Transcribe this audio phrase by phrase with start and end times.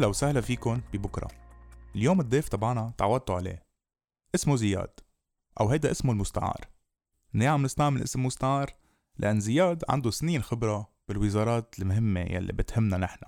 [0.00, 1.28] أهلا وسهلا فيكن ببكرة.
[1.96, 3.62] اليوم الضيف تبعنا تعودتوا عليه.
[4.34, 4.90] اسمه زياد
[5.60, 6.68] أو هيدا اسمه المستعار.
[7.34, 8.70] ليه عم نستعمل اسم مستعار؟
[9.18, 13.20] لأن زياد عنده سنين خبرة بالوزارات المهمة يلي بتهمنا نحن.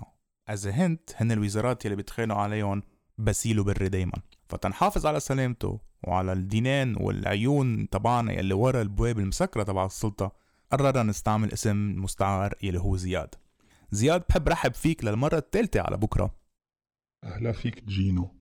[0.47, 2.83] as a hint هن الوزارات يلي بتخانقوا عليهم
[3.17, 4.21] باسيل وبري دايما.
[4.49, 10.31] فتنحافظ على سلامته وعلى الدينين والعيون تبعنا يلي ورا البواب المسكرة تبع السلطة
[10.71, 13.35] قررنا نستعمل اسم مستعار يلي هو زياد.
[13.91, 16.42] زياد بحب رحب فيك للمرة الثالثة على بكرة.
[17.23, 18.31] أهلا فيك جينو.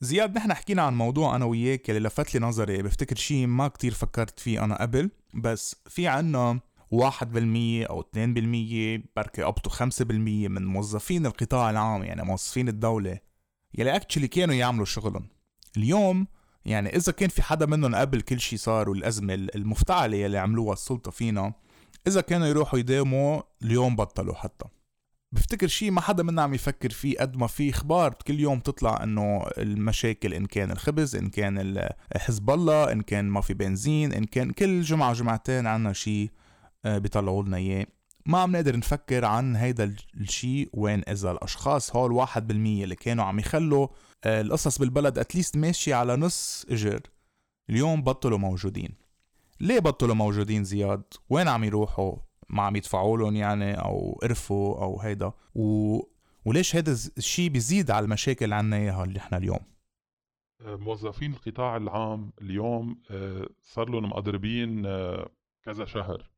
[0.00, 2.82] زياد نحن حكينا عن موضوع أنا وياك يلي لفت لي نظري.
[2.82, 6.60] بفتكر شي ما كتير فكرت فيه أنا قبل بس في عنا
[6.90, 12.22] واحد بالمية أو اثنين بالمية بركي up to خمسة بالمية من موظفين القطاع العام يعني
[12.22, 13.18] موظفين الدولة
[13.74, 15.28] يلي actually كانوا يعملوا شغلهم.
[15.76, 16.26] اليوم
[16.64, 21.10] يعني إذا كان في حدا منهم قبل كل شي صار والأزمة المفتعلة يلي عملوها السلطة
[21.10, 21.52] فينا
[22.06, 24.64] إذا كانوا يروحوا يداوموا اليوم بطلوا حتى.
[25.34, 28.14] بفتكر شيء ما حدا منا عم يفكر فيه قد ما في أخبار.
[28.14, 33.40] كل يوم تطلع إنه المشاكل إن كان الخبز إن كان حزب الله إن كان ما
[33.40, 36.30] في بنزين إن كان كل جمعة جمعتين عنا شيء
[36.84, 37.86] آه، بيطلعوا لنا إياه.
[38.26, 43.24] ما عم نقدر نفكر عن هيدا الشيء وين إذا الأشخاص هول واحد بالمية اللي كانوا
[43.24, 43.88] عم يخلوا
[44.24, 47.00] آه، القصص بالبلد اتليست ماشية على نص إجر.
[47.70, 48.94] اليوم بطلوا موجودين.
[49.60, 52.16] ليه بطلوا موجودين زياد؟ وين عم يروحوا؟
[52.48, 55.32] ما عم يدفعوا لهم يعني أو قرفوا أو هيدا.
[55.54, 55.98] و...
[56.44, 59.60] وليش هذا الشيء بيزيد على المشاكل اللي عنا إياها اللي إحنا اليوم؟
[60.60, 65.30] آه، موظفين القطاع العام اليوم آه، صار لهم مقدربين آه،
[65.62, 66.30] كذا شهر.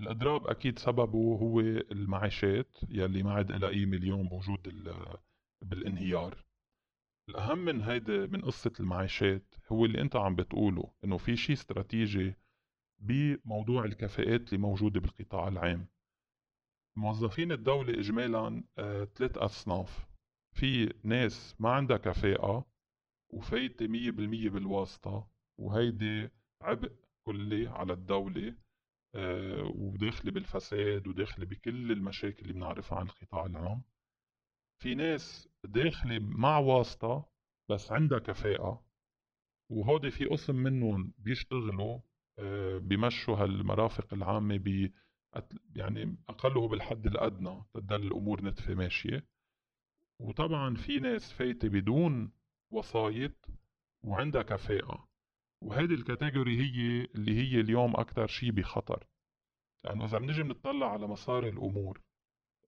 [0.00, 4.92] الإضراب أكيد سببه هو المعاشات يلي ما عاد لها قيمة اليوم موجود
[5.62, 6.44] بالانهيار.
[7.28, 12.34] الأهم من هيدا من قصة المعاشات هو اللي أنت عم بتقوله إنه في شيء استراتيجي
[13.00, 15.88] بموضوع الكفاءات اللي موجودة بالقطاع العام.
[16.96, 20.06] موظفين الدولة إجمالا آه، ثلاث أصناف.
[20.52, 22.66] في ناس ما عندها كفاءة
[23.30, 26.28] وفايتة مية بالمية بالواسطة وهيدي
[26.62, 26.92] عبء
[27.26, 28.56] كلي على الدولة
[29.14, 33.82] آه، وداخلة بالفساد وداخلة بكل المشاكل اللي بنعرفها عن القطاع العام.
[34.82, 37.30] في ناس داخلة مع واسطة
[37.70, 38.84] بس عندها كفاءة
[39.70, 41.98] وهودي في قسم منهم بيشتغلوا
[42.78, 44.90] بيمشوا هالمرافق العامة ب
[45.76, 49.26] يعني أقله بالحد الأدنى تدل الأمور نتفة ماشية.
[50.18, 52.32] وطبعا في ناس فايتة بدون
[52.70, 53.46] وسايط
[54.04, 55.08] وعندها كفاءة.
[55.62, 59.06] وهيدي الكاتيجوري هي اللي هي اليوم أكتر شي بخطر.
[59.84, 62.00] لأنه إذا بنجي بنطلع على مسار الأمور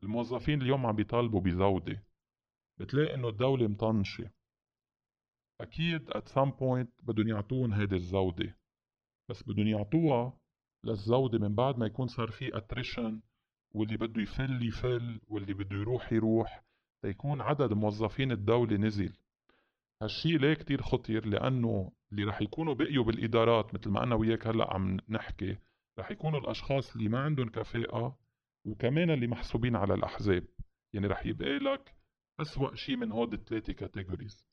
[0.03, 2.05] الموظفين اليوم عم بيطالبوا بزودة.
[2.79, 4.31] بتلاقي إنه الدولة مطنشة.
[5.61, 8.57] أكيد at some point بدهم يعطون هيدي الزودة.
[9.33, 10.39] بس بدهم يعطوها
[10.85, 13.21] للزوده من بعد ما يكون صار في اتريشن
[13.75, 16.65] واللي بده يفل يفل واللي بده يروح يروح
[17.03, 19.19] تيكون عدد موظفين الدولة نزل.
[20.03, 24.75] هالشي ليه كتير خطير؟ لأنه اللي رح يكونوا بقيوا بالإدارات مثل ما أنا وياك هلأ
[24.75, 25.59] عم نحكي
[25.99, 28.19] رح يكونوا الأشخاص اللي ما عندهم كفاءة
[28.67, 30.45] وكمان اللي محسوبين على الأحزاب.
[30.93, 31.95] يعني رح يبقى لك
[32.41, 34.47] أسوأ شي من هود الثلاثة categories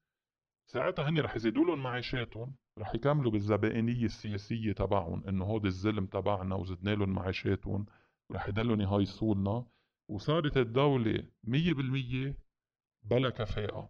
[0.72, 6.56] ساعتها هني رح يزيدوا لهم معاشاتهم رح يكملوا بالزبائنية السياسية تبعهم إنه هود الزلم تبعنا
[6.56, 7.85] وزدنا لهم معاشاتهم
[8.30, 9.66] ورح يضلوا يهيصوا لنا
[10.09, 12.38] وصارت الدولة مية بالمية
[13.03, 13.90] بلا كفاءة.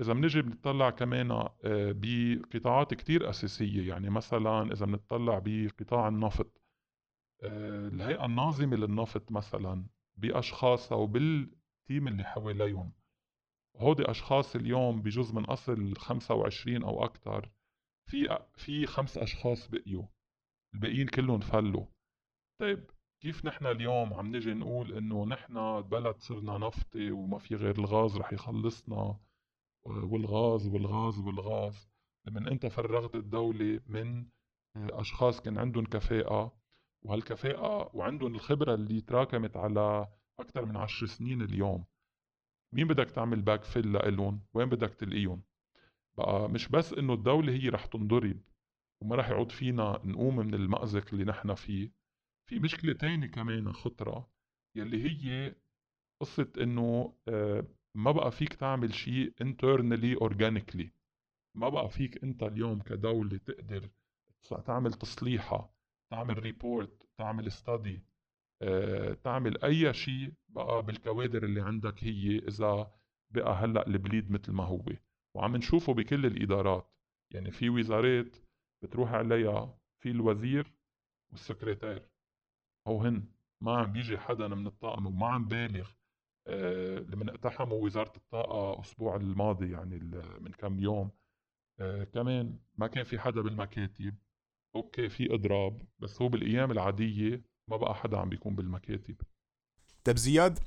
[0.00, 6.62] إذا بنجي بنطلع كمان آه، بقطاعات كتير أساسية يعني مثلا إذا بنطلع بقطاع النفط
[7.42, 9.86] آه، الهيئة الناظمة للنفط مثلا
[10.16, 12.92] بأشخاصها وبالتيم اللي حواليهم.
[13.82, 17.50] هودي أشخاص اليوم بجزء من أصل 25 أو أكثر
[18.10, 20.06] في في خمس أشخاص بقيوا
[20.74, 21.86] الباقيين كلهم فلوا
[22.60, 22.90] طيب
[23.22, 28.16] كيف نحن اليوم عم نجي نقول إنه نحن بلد صرنا نفطي وما في غير الغاز
[28.16, 29.20] رح يخلصنا؟
[29.86, 31.88] والغاز والغاز والغاز.
[32.26, 34.26] لمن أنت فرغت الدولة من
[34.76, 36.56] أشخاص كان عندهم كفاءة
[37.02, 40.08] وهالكفاءة وعندهم الخبرة اللي تراكمت على
[40.40, 41.84] أكثر من عشر سنين اليوم.
[42.72, 45.42] مين بدك تعمل backfill لإلهم؟ وين بدك تلاقيهم
[46.18, 48.40] بقى مش بس إنه الدولة هي رح تنضرب
[49.00, 51.90] وما رح يعود فينا نقوم من المأزق اللي نحن فيه
[52.48, 54.30] في مشكلة تانية كمان خطرة
[54.76, 55.54] يلي هي
[56.20, 60.86] قصة إنه آه، ما بقى فيك تعمل شيء internally organically
[61.54, 63.88] ما بقى فيك أنت اليوم كدولة تقدر
[64.66, 65.74] تعمل تصليحة
[66.10, 68.02] تعمل report تعمل study
[69.24, 72.92] تعمل أي شيء بقى بالكوادر اللي عندك هي إذا
[73.30, 74.84] بقى هلأ ال bleed مثل ما هو.
[75.34, 76.92] وعم نشوفه بكل الإدارات.
[77.34, 78.36] يعني في وزارات
[78.82, 80.72] بتروح عليها في الوزير
[81.30, 82.08] والسكرتير.
[82.88, 83.24] هو هن
[83.60, 85.90] ما عم بيجي حدا من الطاقم وما عم بالغ.
[86.46, 89.98] آه، من اقتحموا وزارة الطاقة الأسبوع الماضي يعني
[90.40, 91.10] من كم يوم.
[91.80, 94.14] آه، كمان ما كان في حدا بالمكاتب.
[94.76, 95.82] okay في إضراب.
[95.98, 99.14] بس هو بالأيام العادية ما بقى حدا عم بيكون بالمكاتب.
[100.04, 100.58] طيب زياد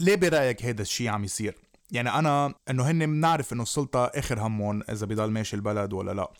[0.00, 1.54] ليه برأيك هذا الشيء عم يصير؟
[1.90, 6.32] يعني أنا إنه هن بنعرف إنه السلطة آخر همهم إذا بضل ماشي البلد ولا لا.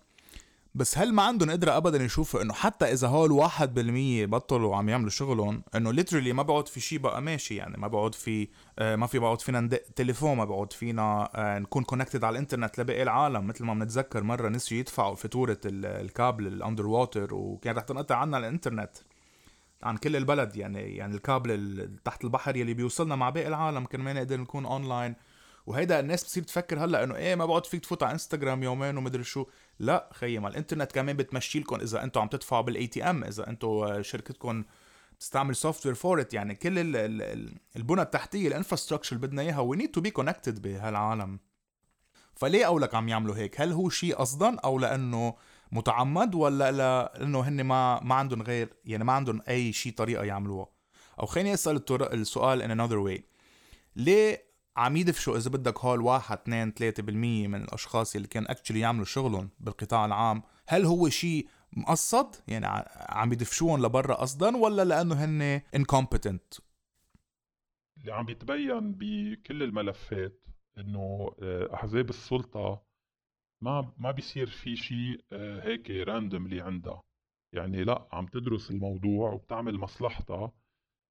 [0.75, 4.89] بس هل ما عندهم قدرة ابدا يشوفوا إنه حتى إذا هول واحد بالمية بطلوا عم
[4.89, 8.49] يعملوا شغلهم إنه literally ما بقعد في شيء بقى ماشي؟ يعني ما بقعد في
[8.79, 12.79] آه ما في بقعد فينا ندق تليفون ما بقعد فينا آه نكون connected على الإنترنت
[12.81, 18.17] لباقي العالم مثل ما بنتذكر مرة نسيوا يدفعوا فاتورة الكابل ال underwater وكان رح تنقطع
[18.17, 18.91] عنا الإنترنت.
[19.83, 24.41] عن كل البلد يعني يعني الكابل تحت البحر يلي بيوصلنا مع باقي العالم ما نقدر
[24.41, 25.15] نكون اونلاين
[25.67, 29.25] وهيدا الناس بتصير تفكر هلأ إنه إيه ما بقعد فيك تفوت على انستغرام يومين ومدري
[29.25, 29.47] شو.
[29.79, 34.03] لا خيي ما الإنترنت كمان بتمشي لكم إذا أنتم عم تدفعوا بال ATM إذا أنتم
[34.03, 34.65] شركتكم
[35.21, 39.77] تستعمل software for يعني كل ال ال البنى التحتية ال infrastructure اللي بدنا إياها we
[39.77, 41.39] need to be connected بهالعالم.
[42.35, 45.35] فليه أولك عم يعملوا هيك؟ هل هو شيء قصدا أو لأنه
[45.73, 50.67] متعمد ولا لأنه هن ما ما عندهم غير يعني ما عندهم أي شيء طريقة يعملوها.
[51.21, 53.23] أو خليني أسأل السؤال in another way.
[53.97, 58.81] ليه عم يدفشوا إذا بدك هول واحد اثنين ثلاثة بالمية من الأشخاص اللي كان actually
[58.81, 62.67] يعملوا شغلهم بالقطاع العام؟ هل هو شيء مقصد؟ يعني
[63.09, 66.61] عم يدفشوهم لبرا قصدا ولا لأنه هن incompetent
[68.01, 70.47] اللي عم بيتبين بكل الملفات
[70.79, 72.83] إنه آه، أحزاب السلطة
[73.63, 77.03] ما ما بيصير في شيء آه، هيك راندوملي عندها.
[77.53, 80.53] يعني لا عم تدرس الموضوع وبتعمل مصلحتها.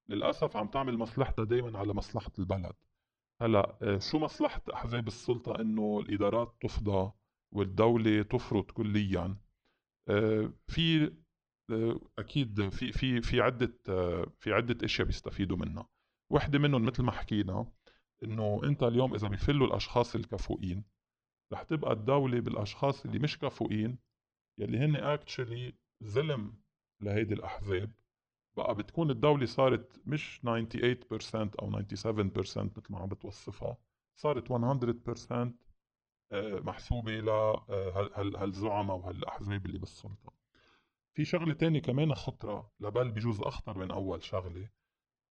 [0.09, 2.75] للأسف عم تعمل مصلحتها دائما على مصلحة البلد.
[3.41, 7.11] هلأ آه، شو مصلحة أحزاب السلطة؟ إنه الإدارات تفضى
[7.51, 9.37] والدولة تفرط كليا.
[10.09, 11.13] آه، في
[12.19, 13.73] أكيد في في في عدة
[14.39, 15.87] في عدة أشياء بيستفيدوا منها.
[16.29, 17.71] وحدة منهم مثل ما حكينا
[18.23, 20.83] إنه أنت اليوم إذا بيفلوا الأشخاص الكفؤين
[21.53, 23.97] رح تبقى الدولة بالأشخاص اللي مش كفؤين
[24.57, 26.53] يلي هن اكشلي ظلم
[27.01, 27.91] لهيدي الأحزاب.
[28.57, 33.77] بقى بتكون الدولة صارت مش 98% أو 97% مثل ما عم بتوصفها
[34.15, 35.53] صارت 100%
[36.31, 40.33] آه، محسوبة لهالزعماء آه، وهالأحزاب اللي بالسلطة.
[41.13, 44.69] في شغلة تانية كمان خطرة لبل بجوز أخطر من أول شغلة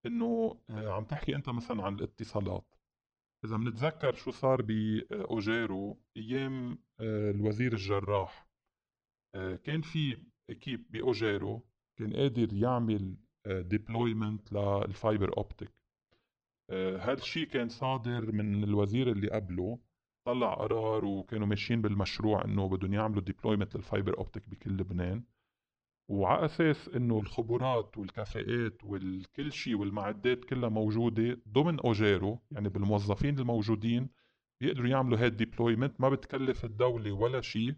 [0.05, 2.75] إنه آه، عم تحكي أنت مثلا عن الاتصالات.
[3.45, 8.47] إذا بنتذكر شو صار بأوجيرو أيام الوزير الجراح
[9.63, 10.17] كان في
[10.49, 11.65] équipe بأوجيرو
[11.99, 13.17] كان قادر يعمل
[13.47, 15.71] deployment آه، لل fiber optic
[16.71, 19.79] هالشيء كان صادر من الوزير اللي قبله
[20.27, 25.23] طلع قرار وكانوا ماشيين بالمشروع إنه بدهم يعملوا deployment لل fiber optic بكل لبنان.
[26.11, 34.09] وعلى أساس إنه الخبرات والكفاءات والكل شيء والمعدات كلها موجودة ضمن أوجيرو يعني بالموظفين الموجودين
[34.61, 37.75] بيقدروا يعملوا هاد deployment ما بتكلف الدولة ولا شيء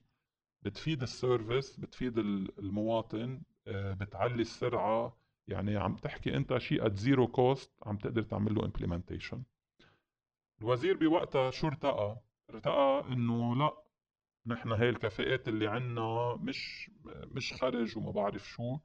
[0.62, 2.18] بتفيد ال service بتفيد
[2.60, 8.56] المواطن آه، بتعلي السرعة يعني عم تحكي أنت شيء at zero cost عم تقدر تعمل
[8.56, 9.44] له implementation
[10.62, 13.83] الوزير بوقتها شو ارتأى؟ ارتأى إنه لا
[14.46, 18.78] نحن هاي الكفاءات اللي عنا مش مش خرج وما بعرف شو.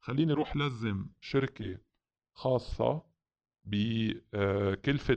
[0.00, 1.78] خليني روح لزم شركة
[2.34, 3.02] خاصة
[3.64, 5.16] بكلفة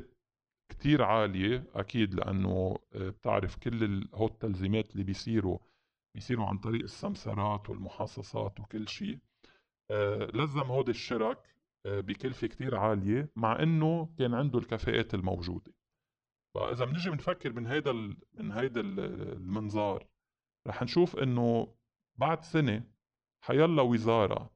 [0.69, 5.59] كتير عالية أكيد لأنه آه، بتعرف كل هو التلزيمات اللي بيصيروا
[6.15, 9.19] بيصيروا عن طريق السمسرات والمحاصصات وكل شيء.
[9.91, 15.73] آه، لزم هود الشرك آه، بكلفة كتير عالية مع إنه كان عنده الكفاءات الموجودة.
[16.53, 17.91] فاذا بنجي بنفكر من هيدا
[18.33, 20.07] من هيدا المنظار
[20.67, 21.75] رح نشوف إنه
[22.15, 22.83] بعد سنة
[23.41, 24.53] حيلا وزارة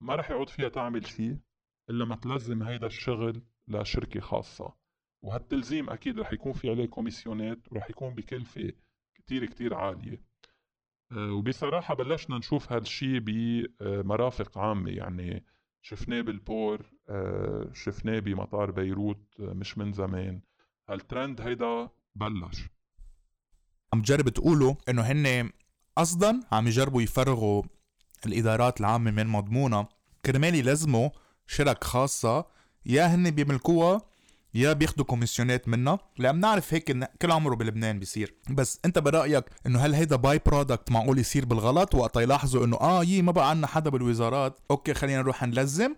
[0.00, 1.38] ما رح يعود فيها تعمل شيء
[1.90, 4.74] إلا ما تلزم هيدا الشغل لشركة خاصة.
[5.22, 8.72] وهالتلزيم أكيد رح يكون في عليه كوميسيونات ورح يكون بكلفة
[9.14, 10.22] كتير كتير عالية.
[11.12, 14.90] آه، وبصراحة بلشنا نشوف هالشي بمرافق عامة.
[14.90, 15.44] يعني
[15.82, 20.42] شفناه بالبور آه، شفناه بمطار بيروت آه، مش من زمان.
[20.90, 22.68] هالترند هيدا بلش.
[23.92, 25.50] عم تجرب تقولوا إنه هن
[25.96, 27.62] قصدا عم يجربوا يفرغوا
[28.26, 29.88] الإدارات العامة من مضمونها.
[30.26, 31.10] كرمال يلزموا
[31.46, 32.44] شرك خاصة
[32.86, 34.00] يا هن بيملكوها
[34.54, 38.34] يا بياخدوا commissionات منا لأن بنعرف هيك كل عمره بلبنان بيصير.
[38.50, 43.22] بس أنت برأيك إنه هل هيدا by-product معقول يصير بالغلط؟ وقت يلاحظوا إنه آه يي
[43.22, 44.60] ما بقى عنا حدا بالوزارات.
[44.70, 45.94] okay خلينا نروح نلزم.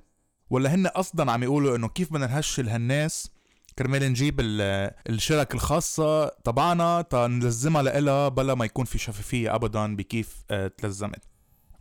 [0.51, 3.31] ولا هن قصدا عم يقولوا إنه كيف بدنا نهشل هالناس؟
[3.79, 10.67] كرمال نجيب الشرك الخاصة تبعنا تنلزمها لإلها بلا ما يكون في شفافية أبدا بكيف آه،
[10.67, 11.29] تلزمت.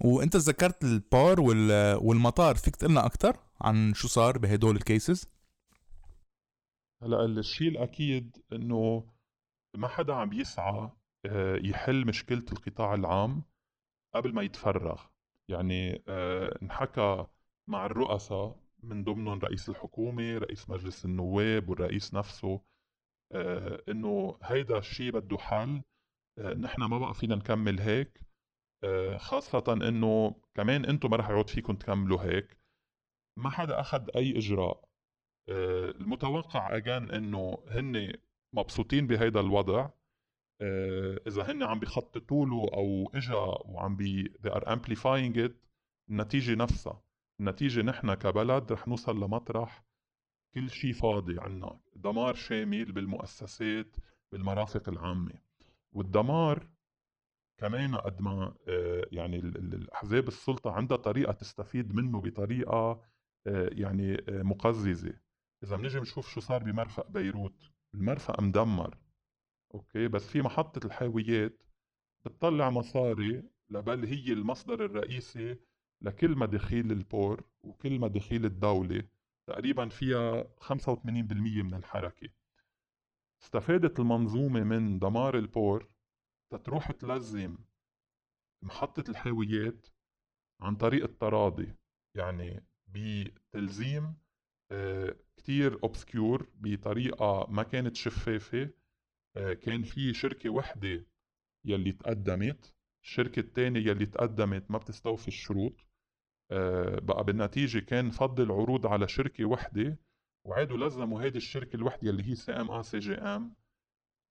[0.01, 1.41] وإنت ذكرت ال port
[2.01, 5.27] والمطار فيك تقلنا أكتر عن شو صار بهدول الكيسز؟
[7.03, 9.07] هلأ الشيء الأكيد إنه
[9.77, 10.89] ما حدا عم يسعى
[11.25, 13.43] آه، يحل مشكلة القطاع العام
[14.15, 15.01] قبل ما يتفرغ.
[15.50, 17.25] يعني آه، انحكى
[17.67, 22.62] مع الرؤساء من ضمنهم رئيس الحكومة رئيس مجلس النواب والرئيس نفسه
[23.32, 25.82] آه، إنه هيدا الشيء بده حل.
[26.40, 28.22] نحن ما بقى فينا نكمل هيك.
[29.18, 32.58] خاصة إنه كمان أنتم ما رح يعود فيكم تكملوا هيك.
[33.38, 34.90] ما حدا أخذ أي إجراء.
[35.50, 38.14] المتوقع اجان إنه هن
[38.56, 39.90] مبسوطين بهيدا الوضع.
[40.62, 43.36] آه، إذا هن عم بيخططوا له أو إجا
[43.66, 45.52] وعم بي they are amplifying it
[46.10, 47.02] النتيجة نفسها.
[47.41, 49.83] النتيجه نحن كبلد رح نوصل لمطرح
[50.53, 51.79] كل شيء فاضي عنا.
[51.95, 53.95] دمار شامل بالمؤسسات
[54.31, 55.33] بالمرافق العامة.
[55.91, 56.69] والدمار
[57.57, 63.01] كمان قد ما آه، يعني الأحزاب السلطة عندها طريقة تستفيد منه بطريقة
[63.48, 65.13] آه، يعني مقززة.
[65.63, 68.98] إذا بنجي بنشوف شو صار بمرفق بيروت المرفق مدمر
[69.74, 71.63] okay؟ بس في محطة الحاويات
[72.25, 75.71] بتطلع مصاري لبل هي المصدر الرئيسي
[76.01, 79.03] لكل مداخيل ال port وكل مداخيل الدولة
[79.48, 82.29] تقريبا فيها 85% من الحركة.
[83.43, 85.89] استفادت المنظومة من دمار ال port
[86.51, 87.58] تتروح تلزم
[88.63, 89.88] محطة الحاويات
[90.62, 91.74] عن طريق التراضي
[92.17, 94.15] يعني بتلزيم
[94.72, 98.70] آه، كتير obscure بطريقة ما كانت شفافة.
[99.38, 101.05] آه، كان في شركة وحدة
[101.65, 105.88] يلي تقدمت الشركة الثانية يلي تقدمت ما بتستوفي الشروط.
[107.01, 109.98] بقى بالنتيجة كان فض العروض على شركة وحدة
[110.48, 113.53] وعادوا لزموا هيدي الشركة الوحدة اللي هي سي ام ا سي جي إم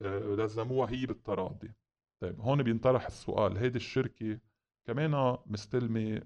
[0.03, 1.73] لزموها هي بالتراضي.
[2.23, 4.39] طيب هون بينطرح السؤال هيدي الشركة
[4.87, 6.23] كمان مستلمة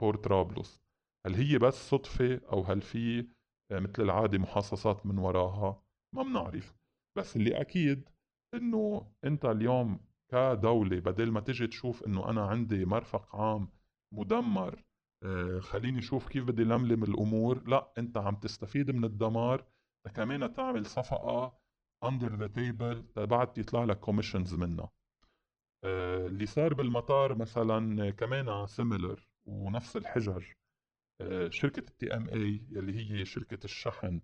[0.00, 0.82] port طرابلس
[1.26, 3.26] هل هي بس صدفة أو هل في
[3.72, 5.82] آه، مثل العادة محاصصات من وراها؟
[6.14, 6.74] ما بنعرف.
[7.18, 8.08] بس اللي أكيد
[8.54, 10.00] إنه أنت اليوم
[10.32, 13.68] كدولة بدل ما تجي تشوف إنه أنا عندي مرفق عام
[14.12, 14.84] مدمر.
[15.22, 17.68] آه، خليني أشوف كيف بدي لملم الأمور.
[17.68, 19.66] لا أنت عم تستفيد من الدمار.
[20.14, 21.58] كمان تعمل صفقة
[22.04, 24.90] under the table بعد يطلع لك commissions منها.
[25.84, 30.44] آه، اللي صار بالمطار مثلا كمان similar ونفس الحجج
[31.20, 34.20] آه، شركة ال TMA يلي هي شركة الشحن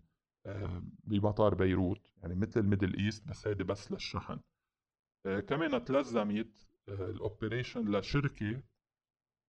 [1.05, 4.41] بمطار بيروت يعني مثل ال Middle East بس هيدي بس للشحن.
[5.25, 8.63] كمان تلزمت ال operation لشركة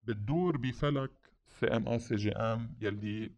[0.07, 1.11] بتدور بفلك
[1.47, 3.35] سي ام آ سي جي ام يلي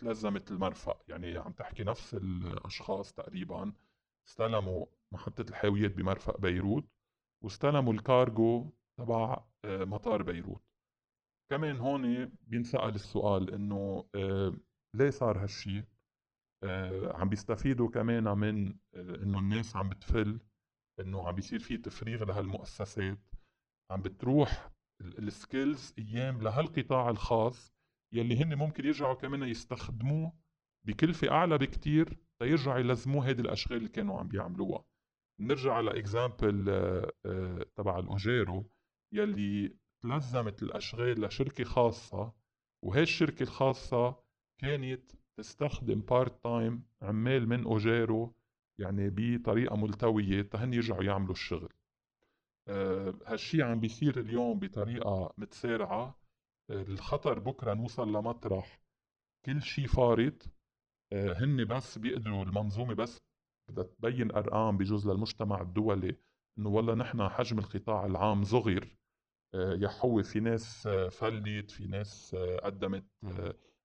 [0.00, 3.72] تلزمت المرفق يعني عم تحكي نفس الأشخاص تقريبا
[4.28, 6.84] استلموا محطة الحاويات بمرفق بيروت
[7.44, 10.62] واستلموا الكارغو تبع مطار بيروت.
[11.50, 14.04] كمان هون بينسأل السؤال إنه
[14.96, 15.84] ليه صار هالشيء
[16.64, 20.40] آه عم بيستفيدوا كمان من إنه الناس عم بتفل
[21.00, 23.18] إنه عم بيصير في تفريغ لهالمؤسسات.
[23.90, 27.74] عم بتروح ال skills إياهم لهالقطاع الخاص
[28.12, 30.32] يلي هن ممكن يرجعوا كمان يستخدموه
[30.86, 34.84] بكلفة أعلى بكتير تيرجعوا يلزموه هيدي الأشغال اللي كانوا عم بيعملوها.
[35.40, 38.70] نرجع على example آه، آه، تبع الأوجيرو
[39.12, 42.32] يلي تلزمت الأشغال لشركة خاصة
[42.84, 44.16] وهي الشركة الخاصة
[44.58, 48.34] كانت تستخدم part time عمال من أوجيرو
[48.78, 51.72] يعني بطريقة ملتوية تهن يرجعوا يعملوا الشغل.
[52.68, 56.20] هالشي عم بيصير اليوم بطريقة متسارعة.
[56.70, 58.80] أه الخطر بكرة نوصل لمطرح.
[59.44, 60.48] كل شي فارط
[61.12, 63.18] أه هن بس بيقدروا المنظومة بس
[63.70, 66.16] بدها تبين أرقام بجوز للمجتمع الدولي
[66.58, 68.96] إنه والله نحن حجم القطاع العام صغر
[69.54, 73.04] آه، يحوي في ناس آه، فلت في ناس آه، قدمت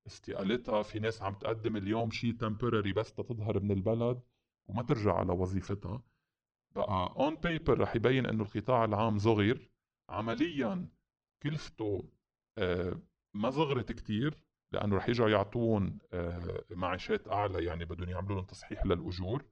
[0.08, 4.22] استقالتها في ناس عم تقدم اليوم شيء temporary بس تظهر من البلد
[4.68, 6.04] وما ترجع على وظيفتها
[6.76, 9.72] بقى on paper رح يبين إنه القطاع العام صغير.
[10.10, 10.90] عمليا
[11.44, 12.10] كلفته
[13.34, 16.00] ما صغرت كتير لأنه رح يرجعوا يعطون
[16.70, 19.46] معاشات أعلى يعني بدهم يعملوا لهم تصحيح للأجور.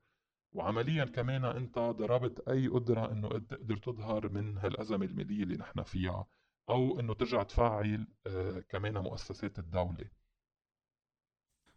[0.56, 6.26] وعمليا كمان أنت ضربت أي قدرة إنه تقدر تظهر من هالأزمة المالية اللي نحن فيها
[6.70, 10.10] أو إنه ترجع تفعل آه، كمان مؤسسات الدولة.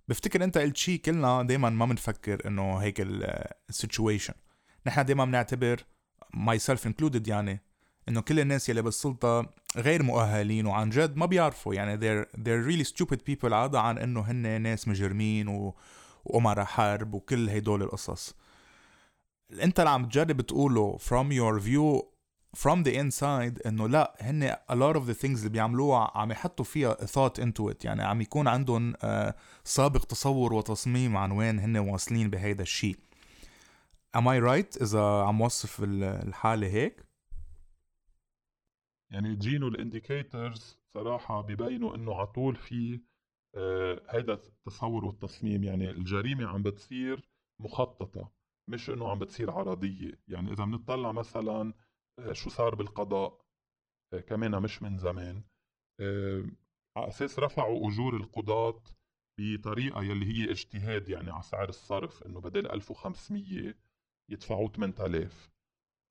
[0.08, 4.34] بفتكر أنت قلت شيء كلنا دائما ما بنفكر إنه هيك ال situation
[4.86, 5.84] نحن دائما بنعتبر
[6.34, 7.60] myself included يعني
[8.08, 12.88] إنه كل الناس يلي بالسلطة غير مؤهلين وعن جد ما بيعرفوا يعني they're, they're really
[12.88, 15.74] stupid people عدا عن إنه هن ناس مجرمين و...
[16.58, 18.34] حرب وكل هدول القصص.
[19.62, 22.04] أنت اللي عم تجرب تقوله from your view
[22.56, 26.64] from the inside إنه لا هن a lot of the things اللي بيعملوها عم يحطوا
[26.64, 29.32] فيها thought into it يعني عم يكون عندهم uh,
[29.64, 33.05] سابق تصور وتصميم عن وين هن واصلين بهيدا الشيء.
[34.16, 34.82] Am I right?
[34.82, 37.06] إذا عم وصف الحالة هيك؟
[39.12, 43.00] يعني جينو الانديكيتورز صراحة ببينوا إنه على طول في
[43.54, 45.64] آه هيدا التصور والتصميم.
[45.64, 47.28] يعني الجريمة عم بتصير
[47.60, 48.32] مخططة
[48.70, 50.12] مش إنه عم بتصير عرضية.
[50.28, 51.72] يعني إذا بنطلع مثلا
[52.18, 53.40] آه شو صار بالقضاء
[54.12, 55.44] آه كمان مش من زمان
[56.00, 56.44] آه
[56.96, 58.82] على أساس رفعوا أجور القضاة
[59.40, 63.74] بطريقة يلي هي اجتهاد يعني على سعر الصرف إنه بدل 1500
[64.30, 65.50] يدفعوا 8000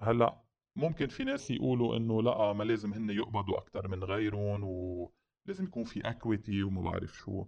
[0.02, 0.46] هلأ
[0.78, 5.84] ممكن في ناس يقولوا إنه لأ ما لازم هن يقبضوا أكثر من غيرهم ولازم يكون
[5.84, 7.46] في اكويتي وما بعرف شو.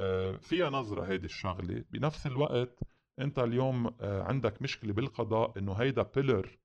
[0.00, 1.84] آه، فيها نظرة هيدي الشغلة.
[1.90, 2.78] بنفس الوقت
[3.20, 6.58] أنت اليوم آه، عندك مشكلة بالقضاء إنه هيدا بيلر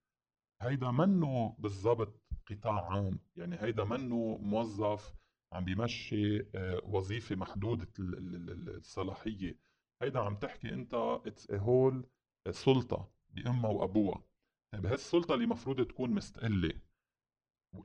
[0.62, 3.20] هيدا منه بالضبط قطاع عام.
[3.36, 5.14] يعني هيدا منه موظف
[5.54, 9.60] عم بيمشي آه، وظيفة محدودة الصلاحية.
[10.02, 10.94] هيدا عم تحكي أنت
[11.26, 12.10] اتس هول
[12.50, 13.21] سلطة.
[13.34, 14.24] بامها وأبوها.
[14.74, 16.74] طيب هالسلطة اللي مفروض تكون مستقلة.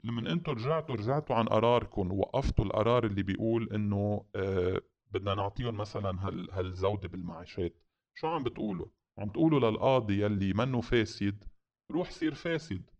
[0.04, 6.28] لما أنتم رجعتوا رجعتوا عن قراركم ووقفتوا القرار اللي بيقول إنه آه بدنا نعطيهم مثلا
[6.28, 7.74] هال هالزودة بالمعاشات
[8.18, 8.86] شو عم بتقولوا؟
[9.18, 11.44] عم تقولوا للقاضي يلي منه فاسد
[11.90, 12.90] روح صير فاسد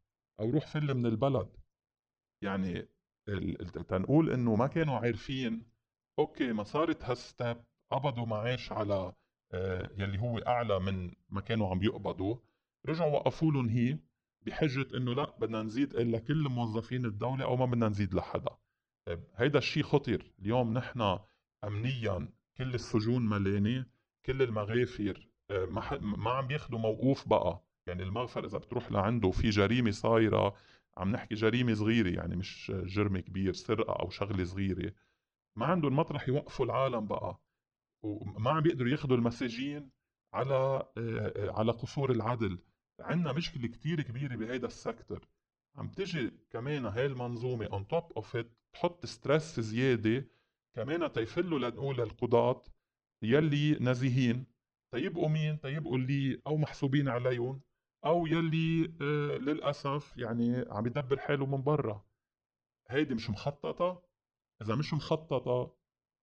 [0.41, 1.57] أو روح فل من البلد.
[2.45, 2.89] يعني
[3.89, 5.71] تنقول إنه ما كانوا عارفين
[6.19, 9.13] أوكي ما صارت هال step قبضوا معاش على
[9.99, 12.37] يلي هو أعلى من ما كانوا عم يقبضوا
[12.87, 13.99] رجعوا وقفوا لهم هي
[14.43, 18.51] بحجة إنه لا بدنا نزيد إلا كل موظفين الدولة أو ما بدنا نزيد لحدا.
[19.07, 21.19] طيب هيدا الشيء خطر اليوم نحن
[21.65, 23.87] امنيا كل السجون ملانة
[24.27, 25.65] كل المغافر آه،
[26.01, 27.63] ما عم بياخذوا موقوف بقى.
[27.87, 30.55] يعني المغفر إذا بتروح لعنده في جريمة صايرة
[30.97, 34.93] عم نحكي جريمة صغيرة يعني مش جرم كبير سرقة أو شغلة صغيرة.
[35.57, 37.41] ما عندهم مطرح يوقفوا العالم بقى.
[38.07, 39.91] وما عم بيقدروا ياخذوا المساجين
[40.35, 42.59] على آه، على قصور العدل.
[43.01, 45.29] عندنا مشكلة كتير كبيرة بهيدا السكتر.
[45.77, 50.29] عم تجي كمان هاي المنظومة on top of it تحط stress زيادة
[50.75, 52.63] كمان تيفلوا لنقول القضاة
[53.23, 54.47] يلي نزيهين
[54.95, 57.61] تيبقوا مين؟ تيبقوا اللي أو محسوبين عليهم
[58.05, 62.05] أو يلي آه للأسف يعني عم يدبر حاله من برا.
[62.89, 64.03] هيدي مش مخططة؟
[64.63, 65.76] إذا مش مخططة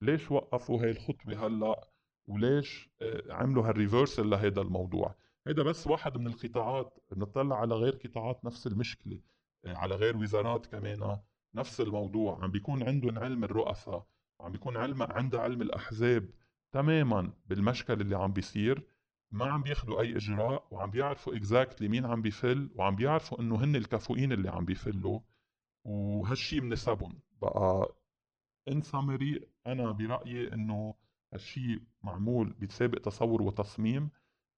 [0.03, 1.89] ليش وقفوا هاي الخطوة هلأ؟
[2.27, 5.15] وليش آه عملوا هال reversal لهيدا الموضوع؟
[5.47, 9.19] هيدا بس واحد من القطاعات بنطلع على غير قطاعات نفس المشكلة
[9.65, 11.17] آه، على غير وزارات كمان
[11.55, 12.43] نفس الموضوع.
[12.43, 14.07] عم بيكون عندهم علم الرؤساء
[14.39, 16.29] وعم بيكون علم عندها علم الأحزاب
[16.71, 18.87] تماما بالمشكل اللي عم بيصير.
[19.31, 23.75] ما عم بياخذوا أي إجراء وعم بيعرفوا exactly مين عم بيفل وعم بيعرفوا إنه هن
[23.75, 25.19] الكفؤين اللي عم بيفلوا.
[25.85, 27.95] وهالشي بيناسبهم بقى
[28.67, 30.95] in summary أنا برأيي إنه
[31.33, 34.09] هالشي معمول بسابق تصور وتصميم.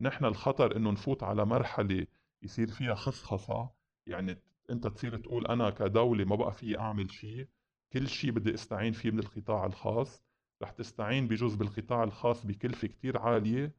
[0.01, 2.07] نحن الخطر إنه نفوت على مرحلة
[2.41, 3.69] يصير فيها خصخصة.
[4.07, 7.47] يعني أنت تصير تقول أنا كدولة ما بقى في أعمل شيء.
[7.93, 10.23] كل شيء بدي أستعين فيه من القطاع الخاص.
[10.63, 13.75] رح تستعين بجزء بالقطاع الخاص بكلفة كتير عالية.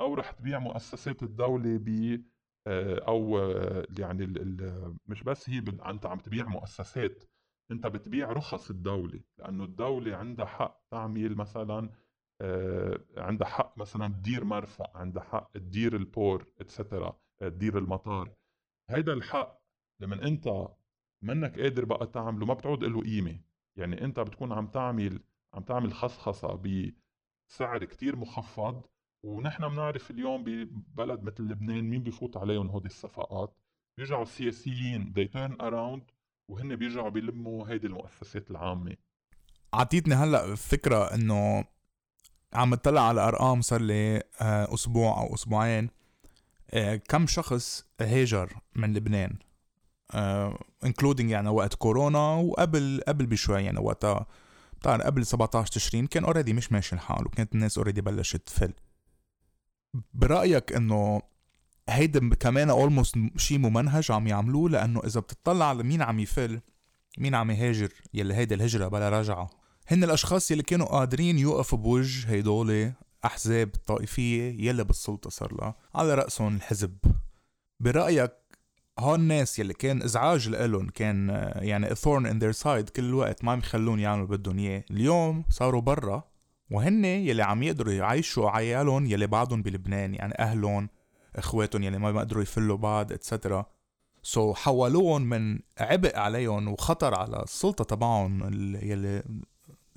[0.00, 2.20] أو رح تبيع مؤسسات الدولة ب
[2.66, 4.26] آه، أو آه، يعني
[5.06, 7.24] مش بس هي أنت عم تبيع مؤسسات.
[7.70, 11.90] أنت بتبيع رخص الدولة لأنه الدولة عندها حق تعمل مثلا
[12.42, 18.32] آه، عندها حق مثلا تدير مرفأ عندها حق تدير البور اتسترا تدير المطار.
[18.90, 19.60] هيدا الحق
[20.00, 20.68] لما أنت
[21.22, 23.40] منك قادر بقى تعمله ما بتعود له قيمة.
[23.76, 25.20] يعني أنت بتكون عم تعمل
[25.54, 26.54] عم تعمل خصخصة
[27.48, 28.82] بسعر كتير مخفض
[29.24, 33.56] ونحن بنعرف اليوم ببلد مثل لبنان مين بيفوت عليهم هودي الصفقات؟
[33.96, 36.02] بيرجعوا السياسيين they turn around
[36.50, 38.96] وهن بيرجعوا بيلموا هيدي المؤسسات العامة.
[39.74, 41.64] عطيتني هلأ فكرة إنه
[42.52, 45.90] عم اطلع على أرقام صار لي آه، أسبوع أو أسبوعين.
[46.70, 49.36] آه، كم شخص هاجر من لبنان؟
[50.84, 54.26] including يعني وقت كورونا وقبل قبل بشوي يعني وقتها.
[54.78, 58.72] بتعرف قبل 17 تشرين كان already مش ماشي الحال وكانت الناس already بلشت تفل.
[60.14, 61.22] برأيك إنه
[61.90, 66.60] هيدا كمان اولموست شيء ممنهج عم يعملوه لأنه إذا بتطلع على مين عم يفل
[67.18, 69.50] مين عم يهاجر يلي هيدي الهجرة بلا رجعة.
[69.88, 72.92] هن الأشخاص يلي كانوا قادرين يوقفوا بوجه هيدول
[73.24, 76.98] أحزاب طائفية يلي بالسلطة صار لها على رأسهم الحزب.
[77.80, 78.32] برأيك
[78.98, 83.52] هون الناس يلي كان إزعاج لإلهم كان يعني thorn in their side كل الوقت ما
[83.52, 84.84] عم يخلون يعملوا بدهم إياه.
[84.90, 86.30] اليوم صاروا برا
[86.70, 90.88] وهن يلي عم يقدروا يعيشوا عيالهم يلي بعدهم بلبنان يعني أهلهم
[91.36, 97.42] إخواتهم يلي ما بيقدروا يفلوا بعض etcetera so so حولوهم من عبء عليهم وخطر على
[97.42, 98.44] السلطة تبعهم
[98.82, 99.22] يلي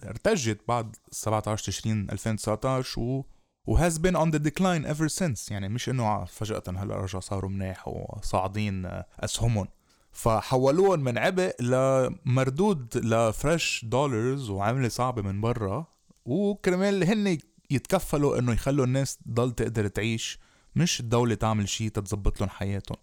[0.04, 3.26] ارتجت بعد 17 تشرين 2019 و
[3.66, 7.50] و has been on the decline ever since يعني مش إنه فجأة هلا رجع صاروا
[7.50, 9.68] منيح وصاعدين أسهمهم.
[10.12, 15.86] فحولوهم من عبء لمردود ل fresh dollars وعملة صعبة من برا.
[16.26, 17.38] وكرمال هن
[17.70, 20.40] يتكفلوا إنه يخلوا الناس تضل تقدر تعيش.
[20.76, 22.98] مش الدولة تعمل شيء تتظبط لهم حياتهم.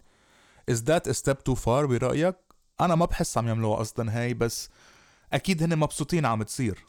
[0.71, 2.35] Is that a step too far برأيك؟
[2.81, 4.69] أنا ما بحس عم يعملوها أصلا هاي بس
[5.33, 6.85] أكيد هن مبسوطين عم تصير.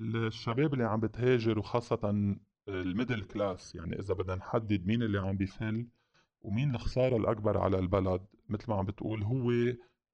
[0.00, 2.34] الشباب اللي عم بتهاجر وخاصة
[2.68, 5.86] ال middle class يعني إذا بدنا نحدد مين اللي عم بيفل
[6.42, 9.50] ومين الخسارة الأكبر على البلد مثل ما عم بتقول هو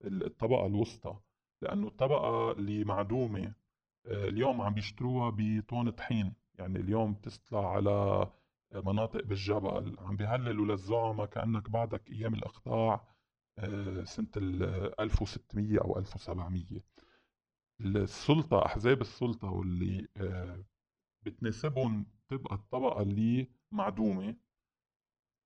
[0.04, 1.16] الطبقة الوسطى.
[1.62, 3.52] لأنه الطبقة اللي معدومة
[4.06, 6.32] آه، اليوم عم بيشتروها بطون طحين.
[6.59, 8.26] يعني اليوم بتطلع على
[8.74, 13.09] مناطق بالجبل عم بيهللوا للزعماء كأنك بعدك أيام الإقطاع
[13.59, 14.62] آه، سنة ال
[15.00, 16.64] 1600 أو 1700
[17.81, 20.64] السلطة أحزاب السلطة واللي آه،
[21.22, 24.37] بتناسبهم تبقى الطبقة اللي معدومة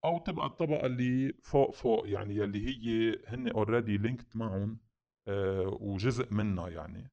[0.04, 4.78] أو تبقى الطبقة اللي فوق فوق يعني يلي هي هن already linked معهم
[5.80, 7.10] وجزء منها يعني.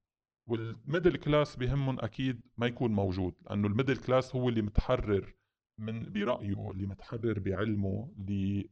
[0.50, 5.37] وال middle class بهمهم أكيد ما يكون موجود لأنه ال middle class هو اللي متحرر
[5.78, 8.70] من برأيه اللي متحرر بعلمه اللي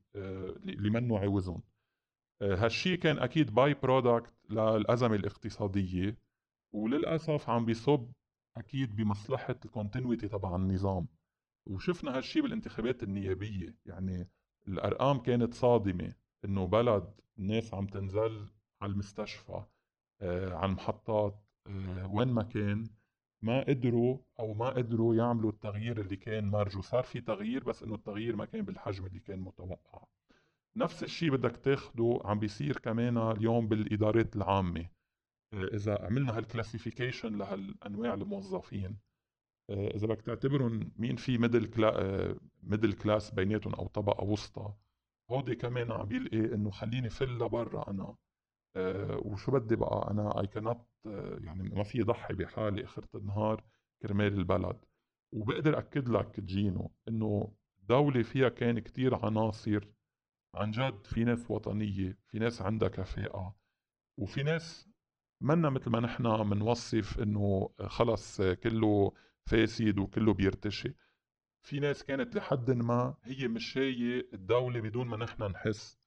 [0.66, 1.62] اللي منه عوزهم.
[2.42, 6.18] هالشي كان أكيد by-product للأزمة الاقتصادية
[6.74, 8.12] وللأسف عم بيصب
[8.58, 11.08] أكيد بمصلحة ال continuity تبع النظام.
[11.68, 13.76] وشفنا هالشي بالانتخابات النيابية.
[13.86, 14.28] يعني
[14.68, 16.14] الأرقام كانت صادمة
[16.46, 18.50] إنه بلد الناس عم تنزل
[18.82, 19.64] على المستشفى
[20.22, 22.88] آه على المحطات آه وين ما كان.
[23.46, 27.96] ما قدروا أو ما قدروا يعملوا التغيير اللي كان مرجو صار في تغيير بس إنه
[27.96, 30.04] التغيير ما كان بالحجم اللي كان متوقع.
[30.76, 34.90] نفس الشيء بدك تاخده عم بيصير كمان اليوم بالإدارات العامة.
[35.54, 38.98] إذا عملنا هالكلاسيفيكيشن لهالأنواع الموظفين
[39.70, 44.74] آه، إذا بدك تعتبرهم مين في middle cla middle class بيناتهم أو طبقة وسطى
[45.32, 48.16] هودي كمان عم بيلقي إنه خليني فل لبرا أنا.
[49.26, 50.68] وشو بدي بقى؟ أنا اي كانت
[51.06, 53.64] أه يعني ما في ضحي بحالي اخرة النهار
[54.02, 54.86] كرمال البلد.
[55.32, 59.88] وبقدر أكد لك جينو إنه دولة فيها كان كتير عناصر.
[60.56, 63.56] عن جد في ناس وطنية في ناس عندها كفاءة
[64.20, 64.90] وفي ناس
[65.42, 69.12] منا مثل ما نحن بنوصف إنه خلص كله
[69.46, 70.96] فاسد وكله بيرتشي.
[71.62, 76.00] في ناس كانت لحد ما هي مشاية الدولة بدون ما نحن نحس.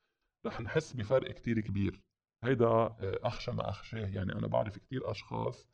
[0.46, 2.02] رح نحس بفرق كتير كبير.
[2.44, 4.06] هيدا أخشى ما أخشاه.
[4.06, 5.68] يعني أنا بعرف كتير أشخاص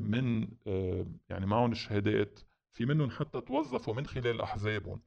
[0.00, 0.48] من
[1.30, 2.40] يعني معهم الشهادات
[2.72, 5.00] في منهم حتى توظفوا من خلال أحزابهم.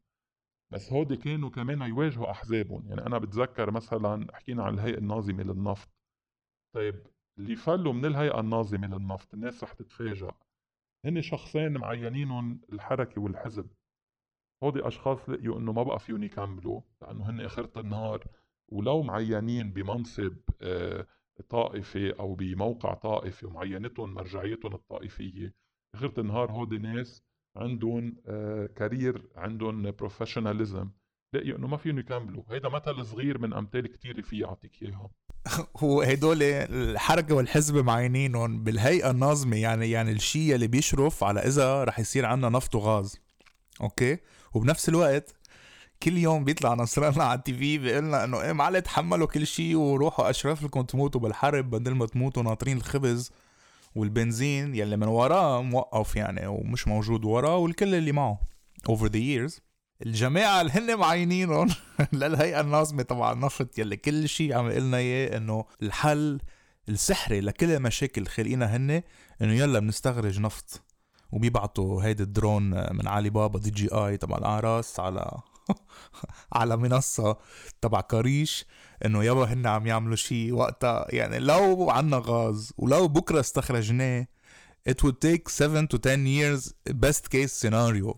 [0.72, 2.88] بس هودي كانوا كمان يواجهوا أحزابهم.
[2.90, 5.90] يعني أنا بتذكر مثلا حكينا عن الهيئة الناظمة للنفط.
[6.76, 7.08] طيب
[7.38, 10.32] اللي فلوا من الهيئة الناظمة للنفط الناس رح تتفاجأ
[11.06, 13.68] هن شخصين معينينهم الحركة والحزب.
[14.64, 18.24] هودي أشخاص لقيوا إنه ما بقى فيهم يكملوا لأنه هن آخرة النهار
[18.70, 21.08] ولو معينين بمنصب آه،
[21.50, 25.54] طائفي أو بموقع طائفي ومعينتهم مرجعيتهم الطائفية
[25.96, 27.24] آخرة النهار هودي ناس
[27.56, 28.16] عندهم
[28.76, 30.90] career آه، عندهم professionalism
[31.34, 32.44] لقيوا إنه ما فيهم يكملوا.
[32.50, 35.10] هيدا مثل صغير من أمثال كتير في اعطيك اياها
[35.84, 42.00] هو هدول الحركه والحزب معينينهم بالهيئة الناظمة يعني يعني الشيء اللي بيشرف على إذا رح
[42.00, 43.20] يصير عندنا نفط وغاز
[43.82, 44.18] أوكي؟
[44.54, 45.36] وبنفس الوقت
[46.04, 49.48] كل يوم بيطلع نصر الله على التي في بيقول لنا إنه إيه معلش تحملوا كل
[49.48, 53.32] شيء وروحوا اشرف لكم تموتوا بالحرب بدل ما تموتوا ناطرين الخبز
[53.96, 58.40] والبنزين يلي من وراه موقف يعني ومش موجود وراه والكل اللي معه.
[58.90, 59.60] Over the years
[60.06, 61.70] الجماعة اللي هن معينينهم
[62.14, 66.42] للهيئة الناظمة تبع النفط يلي كل شيء عم يقلنا إياه إنه الحل
[66.90, 69.02] السحري لكل المشاكل خلقينا هن
[69.42, 70.82] إنه يلا بنستخرج نفط.
[71.32, 72.64] وبيبعتوا هيدي الدرون
[72.96, 75.32] من علي بابا دي جي آي تبع الأعراس على
[76.54, 77.38] على منصة
[77.82, 78.66] تبع كاريش
[79.06, 81.06] إنه يابا هن عم يعملوا شيء وقتها.
[81.10, 84.28] يعني لو عنا غاز ولو بكرة استخرجناه
[84.90, 88.16] it would take 7 to 10 years best case scenario.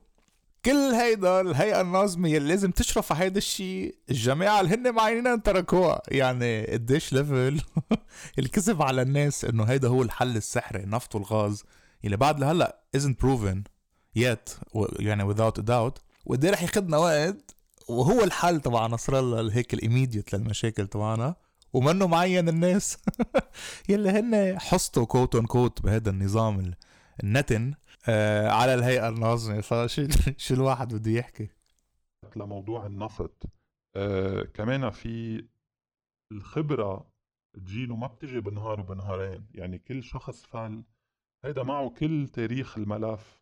[0.66, 6.02] كل هيدا الهيئة الناظمة اللي لازم تشرف على هيدا الشيء الجماعة اللي هن معينين تركوها.
[6.08, 7.62] يعني قديش level
[8.40, 11.64] الكذب على الناس إنه هيدا هو الحل السحري النفط والغاز
[12.06, 13.58] اللي بعد لهلأ isn't proven
[14.20, 16.07] yet يعني without a doubt.
[16.28, 17.56] وقد رح ياخذنا وقت
[17.90, 21.36] وهو الحل تبع نصر الله هيك ال immediate للمشاكل تبعنا.
[21.74, 22.98] ومنه معين الناس.
[23.90, 26.74] يلي هن حصتوا quote unquote بهذا النظام
[27.24, 27.74] النتن
[28.10, 29.62] آه على الهيئة الناظمة.
[29.68, 31.50] فشو شو الواحد بده يحكي؟
[32.36, 33.44] لموضوع النفط
[33.96, 35.46] آه كمان في
[36.32, 37.12] الخبرة
[37.54, 39.48] تجيله ما بتجي بنهار وبنهارين.
[39.54, 40.84] يعني كل شخص فل
[41.46, 43.42] هيدا معه كل تاريخ الملف.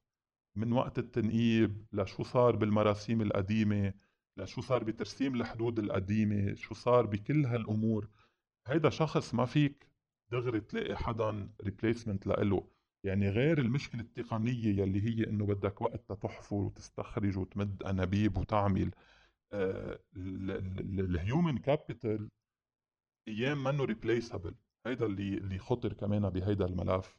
[0.56, 3.94] من وقت التنقيب لشو صار بالمراسيم القديمة
[4.38, 8.10] لشو صار بترسيم الحدود القديمة شو صار بكل هالأمور.
[8.68, 9.88] هيدا شخص ما فيك
[10.32, 12.68] دغري تلاقي حدا replacement لإله.
[13.04, 18.92] يعني غير المشكلة التقنية يلي هي إنه بدك وقت تحفر وتستخرج وتمد أنابيب وتعمل.
[20.16, 22.30] ال human capital
[23.28, 24.56] أيام منه replaceable
[24.88, 27.18] هيدا اللي اللي خطر كمان بهيدا الملف.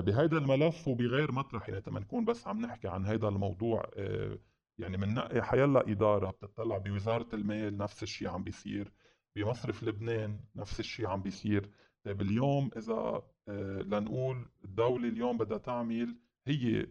[0.00, 1.68] بهيدا الملف وبغير مطرح.
[1.68, 4.38] يعني نكون بس عم نحكي عن هيدا الموضوع آه،
[4.78, 8.92] يعني بننقي حيلا إدارة بتطلع بوزارة المال نفس الشيء عم بيصير
[9.36, 11.70] بمصرف لبنان نفس الشيء عم بيصير.
[12.04, 16.86] طيب اليوم إذا آه، لنقول الدولة اليوم بدها تعمل هي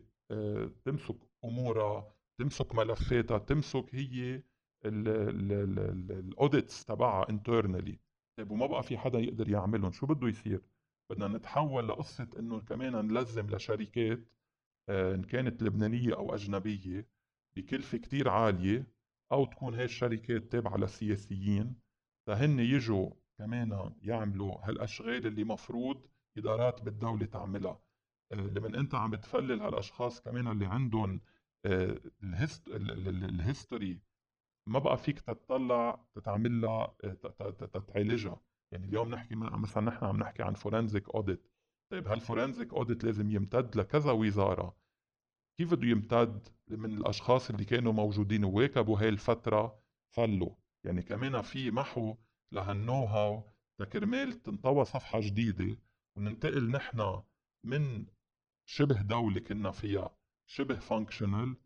[0.86, 4.44] تمسك أمورها تمسك ملفاتها تمسك هي
[4.86, 8.00] الاوديتس تبعها انترنالي
[8.38, 10.62] طيب وما بقى في حدا يقدر يعملهم شو بده يصير؟
[11.10, 14.20] بدنا نتحول لقصة إنه كمان نلزم لشركات
[14.90, 17.08] آه، إن كانت لبنانية أو أجنبية
[17.56, 18.88] بكلفة كتير عالية
[19.32, 21.76] أو تكون هاي الشركات تابعة للسياسيين
[22.28, 26.06] فهن يجوا كمان يعملوا هالأشغال اللي مفروض
[26.38, 27.80] إدارات بالدولة تعملها.
[28.32, 31.22] آه، لمن أنت عم تفلل هالأشخاص كمان اللي عندهم
[31.66, 34.00] آه، ال history
[34.68, 36.96] ما بقى فيك تطلع تتعمل لها
[37.74, 38.42] تتعالجها.
[38.76, 41.48] يعني اليوم نحكي مثلا نحن عم نحكي عن forensic audit
[41.92, 44.78] طيب هال forensic audit لازم يمتد لكذا وزارة؟
[45.58, 49.80] كيف بده يمتد من الأشخاص اللي كانوا موجودين وواكبوا هاي الفترة؟
[50.16, 52.16] فلوا يعني كمان في محو
[52.52, 53.44] لهال know-how.
[53.80, 55.78] لكرمال تنطوى صفحة جديدة
[56.18, 57.22] وننتقل نحن
[57.64, 58.06] من
[58.66, 60.18] شبه دولة كنا فيها
[60.50, 61.58] شبه functional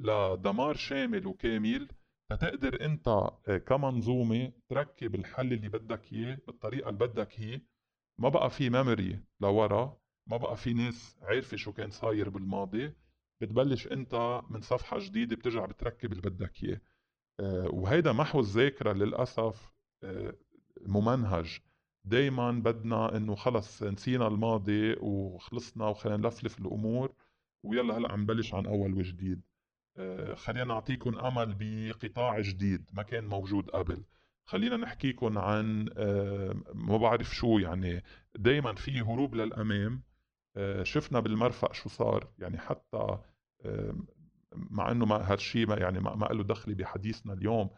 [0.00, 1.88] لدمار شامل وكامل.
[2.34, 7.60] فتقدر انت آه، كمنظومة تركب الحل اللي بدك اياه بالطريقة اللي بدك اياه.
[8.18, 12.92] ما بقى في memory لورا ما بقى في ناس عارفة شو كان صاير بالماضي.
[13.40, 16.80] بتبلش انت من صفحة جديدة بترجع بتركب اللي بدك اياه.
[17.40, 19.72] آه، وهيدا محو الذاكرة للأسف
[20.04, 20.34] آه،
[20.80, 21.58] ممنهج.
[22.04, 27.14] دايما بدنا انه خلص نسينا الماضي وخلصنا وخلينا نلفلف الأمور
[27.62, 29.42] ويلا هلا عم نبلش عن أول وجديد.
[30.34, 34.04] خلينا نعطيكم أمل بقطاع جديد ما كان موجود قبل.
[34.46, 38.02] خلينا نحكيكم عن آه، ما بعرف شو يعني
[38.34, 40.02] دائما في هروب للأمام.
[40.56, 43.18] آه، شفنا بالمرفق شو صار يعني حتى
[44.54, 47.70] مع إنه ما هالشيء يعني ما, ما له دخل بحديثنا اليوم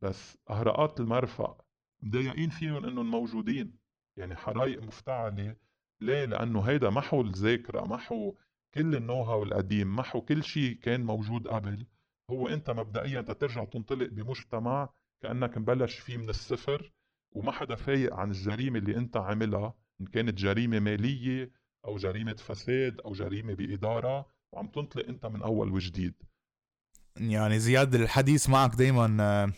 [0.00, 1.64] بس اهراءات المرفق
[2.02, 3.78] مضايقين فيهم إنهم موجودين.
[4.16, 5.56] يعني حرايق مفتعلة.
[6.00, 8.34] ليه؟ لأنه هيدا محو الذاكرة محو
[8.74, 11.86] كل النو هاو القديم محو كل شيء كان موجود قبل.
[12.30, 14.88] هو أنت مبدئيا ترجع تنطلق بمجتمع
[15.22, 16.92] كأنك مبلش فيه من الصفر
[17.32, 21.52] وما حدا فايق عن الجريمة اللي أنت عاملها إن كانت جريمة مالية
[21.84, 26.14] أو جريمة فساد أو جريمة بإدارة وعم تنطلق أنت من أول وجديد.
[27.16, 29.52] يعني زياد الحديث معك دايما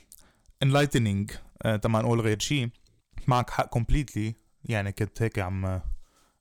[0.63, 1.31] enlightening
[1.83, 2.69] تما نقول غير شيء
[3.29, 5.81] معك حق completely يعني كنت هيك عم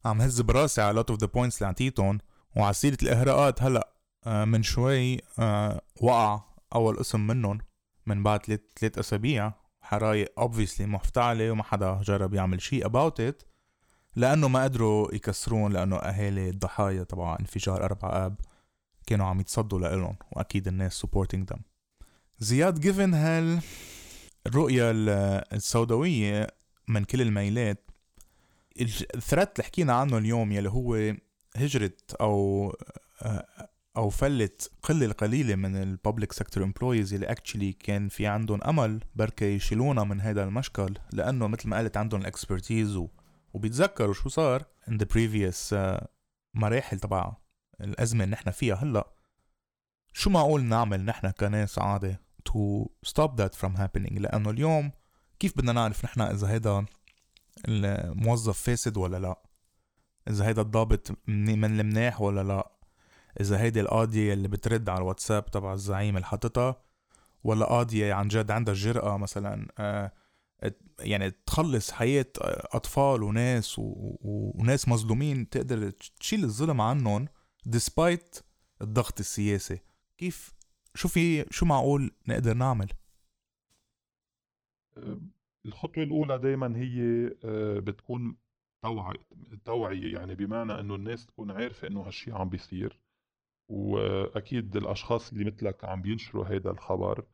[0.05, 2.17] عم هز براسي على a lot of the points اللي اعطيتهم
[2.55, 3.93] وعلى سيرة الإهراءات هلأ
[4.25, 6.41] آه، من شوي آه، وقع
[6.75, 7.57] أول اسم منهم
[8.05, 9.53] من بعد ثلاث أسابيع.
[9.83, 13.45] حرايق obviously مفتعلة وما حدا جرب يعمل شيء about it
[14.15, 18.35] لأنه ما قدروا يكسرون لأنه أهالي الضحايا تبع انفجار أربعة آب
[19.07, 21.59] كانوا عم يتصدوا لإلهم وأكيد الناس supporting them.
[22.39, 23.59] زياد given هال
[24.47, 24.91] الرؤية
[25.53, 26.47] السوداوية
[26.87, 27.91] من كل الميلات.
[29.15, 31.13] ال threat اللي حكينا عنه اليوم يلي هو
[31.57, 32.69] هجرت أو
[33.97, 39.03] أو فلت قلة القليلة من ال public sector employees اللي actually كان في عندهم أمل
[39.15, 42.99] بركي يشيلونا من هذا المشكل لأنه مثل ما قلت عندهم ال expertise.
[43.53, 46.05] وبيتذكروا شو صار in the previous uh,
[46.53, 47.35] مراحل تبع
[47.81, 49.13] الأزمة اللي نحن فيها هلأ
[50.13, 52.15] شو معقول نعمل نحن كناس عادي
[52.49, 54.91] to stop that from happening لأنه اليوم
[55.39, 56.85] كيف بدنا نعرف نحن إذا هذا
[57.67, 59.41] الموظف فاسد ولا لا
[60.27, 62.71] إذا هيدا الضابط من المناح ولا لا؟
[63.41, 66.81] إذا هيدي القاضية اللي بترد على الواتساب تبع الزعيم اللي حاططها؟
[67.43, 70.11] ولا قاضية عن جد عندها الجرأة مثلا آه،
[70.99, 72.25] يعني تخلص حياة
[72.73, 74.17] أطفال وناس و...
[74.21, 77.27] وناس مظلومين تقدر تشيل الظلم عنهم
[77.69, 78.41] despite
[78.81, 79.79] الضغط السياسي.
[80.17, 80.53] كيف؟
[80.95, 82.89] شو في شو معقول نقدر نعمل؟
[85.65, 88.35] الخطوة الأولى دايما هي آه، بتكون
[88.83, 89.19] توعية
[89.65, 92.99] توعية يعني بمعنى إنه الناس تكون عارفة إنه هالشي عم بيصير.
[93.69, 97.25] وأكيد الأشخاص اللي مثلك عم بينشروا هذا الخبر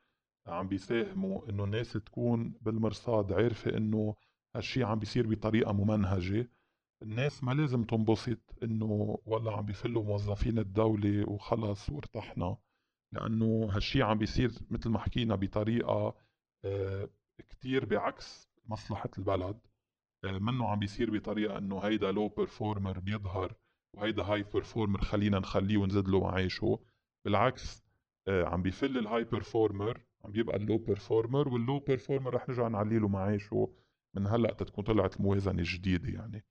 [0.48, 4.16] عم بيساهموا إنه الناس تكون بالمرصاد عارفة إنه
[4.56, 6.50] هالشي عم بيصير بطريقة ممنهجة.
[7.04, 12.58] الناس ما لازم تنبسط إنه والله عم بيفلوا موظفين الدولة وخلص وارتحنا
[13.12, 16.16] لأنه هالشي عم بيصير مثل ما حكينا بطريقة
[16.66, 17.10] آه،
[17.50, 19.60] كتير بعكس مصلحة البلد.
[20.24, 23.54] منه عم بيصير بطريقة إنه هيدا low performer بيظهر
[23.94, 26.80] وهيدا high performer خلينا نخليه ونزيد له معاشه
[27.26, 27.84] بالعكس
[28.28, 32.50] آه، عم بيفل ال high performer عم بيبقى ال low performer وال low performer رح
[32.50, 33.74] نرجع نعلي له معاشه
[34.16, 36.46] من هلأ تكون طلعت الموازنه الجديده يعني.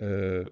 [0.00, 0.46] آه،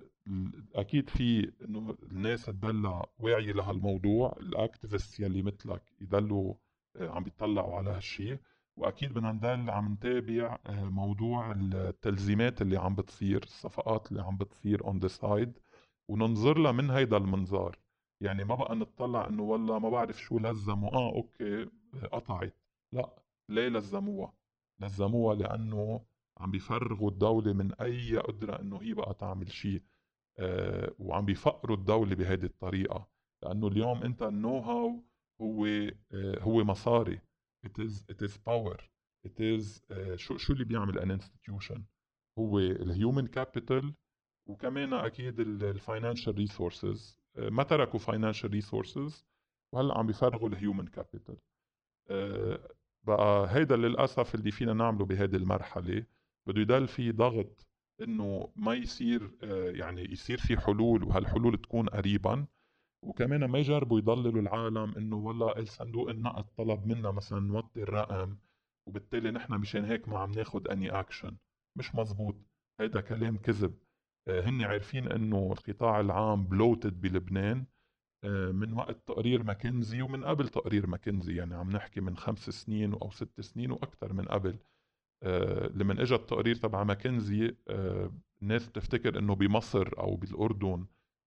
[0.75, 6.55] أكيد في إنه الناس تبلع واعية لهالموضوع ال activists يلي مثلك يضلوا
[6.97, 8.39] آه، عم بيطلعوا على هالشيء
[8.83, 14.99] وأكيد بدنا نضل عم نتابع موضوع التلزيمات اللي عم بتصير الصفقات اللي عم بتصير on
[14.99, 15.59] the side
[16.09, 17.79] وننظر لها من هيدا المنظار.
[18.21, 21.67] يعني ما بقى نطلع إنه والله ما بعرف شو لزموا آه okay
[22.13, 22.57] قطعت.
[22.93, 23.11] لا
[23.49, 24.33] ليه لزموها؟
[24.81, 26.01] لزموها لأنه
[26.39, 29.83] عم بيفرغوا الدولة من أي قدرة إنه هي بقى تعمل شيء
[30.39, 33.09] آه وعم بيفقروا الدولة بهذه الطريقة.
[33.43, 35.03] لأنه اليوم أنت ال know-how
[35.41, 37.21] هو آه هو مصاري.
[37.67, 38.77] It is it is power.
[39.29, 41.81] It is آه شو شو اللي بيعمل an institution
[42.39, 43.95] هو ال human capital
[44.49, 49.27] وكمان أكيد ال financial resources آه، ما تركوا financial resources
[49.73, 51.37] وهلأ عم بيفرغوا ال human capital
[53.07, 56.07] بقى هيدا للأسف اللي فينا نعمله بهذه المرحلة.
[56.47, 57.67] بده يضل في ضغط
[58.03, 62.47] إنه ما يصير آه، يعني يصير في حلول وهالحلول تكون قريبا.
[63.03, 68.37] وكمان ما يجربوا يضللوا العالم إنه والله الصندوق النقد طلب منا مثلا نوطي الرقم
[68.89, 71.37] وبالتالي نحن مشان هيك ما عم ناخذ any action
[71.79, 72.37] مش مزبوط.
[72.81, 73.75] هيدا كلام كذب.
[74.29, 77.67] آه، هن عارفين إنه القطاع العام bloated بلبنان
[78.25, 81.37] آه، من وقت تقرير ماكنزي ومن قبل تقرير ماكنزي.
[81.37, 84.59] يعني عم نحكي من خمس سنين أو ست سنين وأكثر من قبل.
[85.23, 87.57] آه، لما اجى التقرير تبع ماكنزي
[88.43, 90.87] الناس بتفتكر إنه بمصر أو بالأردن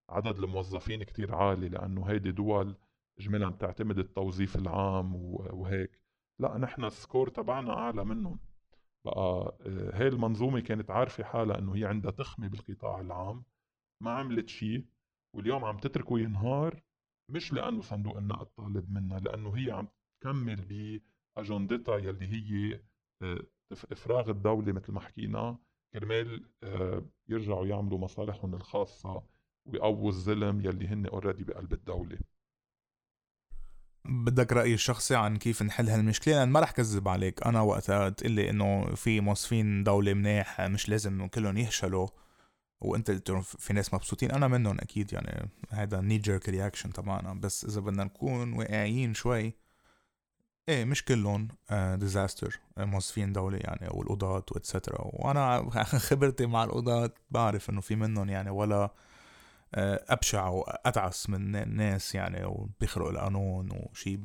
[0.10, 2.76] عدد الموظفين كتير عالي لأنه هيدي دول
[3.20, 6.02] اجمالا بتعتمد التوظيف العام وهيك.
[6.39, 8.39] لا نحن السكور تبعنا أعلى منهم.
[9.06, 13.44] بقى آه، هاي المنظومة كانت عارفة حالها إنه هي عندها تخمة بالقطاع العام
[14.04, 14.86] ما عملت شيء
[15.36, 16.82] واليوم عم تتركه ينهار
[17.32, 19.88] مش لأنه صندوق النقد طالب منها لأنه هي عم
[20.22, 21.02] تكمل
[21.36, 22.82] بأجندتها يلي هي
[23.22, 23.39] آه،
[23.91, 25.58] إفراغ الدولة مثل ما حكينا
[25.94, 29.24] كرمال آه، يرجعوا يعملوا مصالحهم الخاصة
[29.65, 32.17] ويقووا الظلم يلي هن already بقلب الدولة.
[34.06, 37.47] بدك رأيي الشخصي عن كيف نحل هالمشكلة؟ لأن ما رح كذب عليك.
[37.47, 42.08] أنا وقتها تقلي إنه في موظفين دولة مناح مش لازم كلهم يهشلوا.
[42.82, 44.32] وأنت قلت في ناس مبسوطين.
[44.32, 47.34] أنا منهم أكيد يعني هذا knee jerk reaction تبعنا.
[47.34, 49.54] بس إذا بدنا نكون واقعيين شوي
[50.69, 55.69] إيه مش كلهم disaster آه، موظفين دولة يعني والقضاة و etcetera وأنا
[56.10, 58.93] خبرتي مع القضاة بعرف إنه في منهم يعني ولا
[59.76, 64.20] أبشع واتعس من الناس يعني وبيخرقوا القانون وشي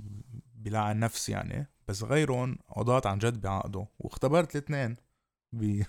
[0.54, 1.66] بيلعن نفس يعني.
[1.88, 4.96] بس غيرهم قضاة عن جد بيعقدوا واختبرت الاثنين.
[5.52, 5.82] ب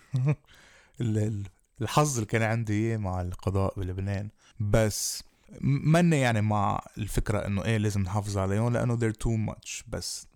[1.81, 4.29] الحظ اللي كان عندي اياه مع القضاء بلبنان.
[4.59, 5.23] بس
[5.61, 9.83] مني يعني مع الفكرة إنه إيه لازم نحافظ عليهم لأنه they're too much.
[9.87, 10.27] بس